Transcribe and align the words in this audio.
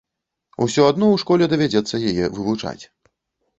Усё 0.65 0.85
адно 0.91 1.09
ў 1.11 1.19
школе 1.25 1.45
давядзецца 1.53 2.03
яе 2.15 2.33
вывучаць! 2.41 2.83